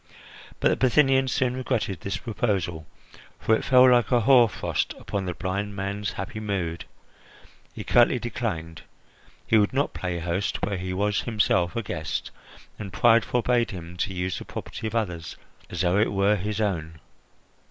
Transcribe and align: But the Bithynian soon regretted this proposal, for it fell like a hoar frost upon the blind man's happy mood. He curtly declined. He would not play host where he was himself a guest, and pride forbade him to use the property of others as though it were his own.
But 0.59 0.69
the 0.69 0.75
Bithynian 0.77 1.27
soon 1.27 1.55
regretted 1.55 2.01
this 2.01 2.17
proposal, 2.17 2.87
for 3.37 3.55
it 3.55 3.63
fell 3.63 3.91
like 3.91 4.11
a 4.11 4.21
hoar 4.21 4.49
frost 4.49 4.95
upon 4.97 5.25
the 5.25 5.35
blind 5.35 5.75
man's 5.75 6.13
happy 6.13 6.39
mood. 6.39 6.85
He 7.75 7.83
curtly 7.83 8.17
declined. 8.17 8.81
He 9.45 9.59
would 9.59 9.73
not 9.73 9.93
play 9.93 10.17
host 10.17 10.63
where 10.65 10.77
he 10.79 10.91
was 10.91 11.21
himself 11.21 11.75
a 11.75 11.83
guest, 11.83 12.31
and 12.79 12.91
pride 12.91 13.23
forbade 13.23 13.69
him 13.69 13.95
to 13.97 14.11
use 14.15 14.39
the 14.39 14.45
property 14.45 14.87
of 14.87 14.95
others 14.95 15.37
as 15.69 15.81
though 15.81 15.99
it 15.99 16.11
were 16.11 16.35
his 16.35 16.59
own. 16.59 16.99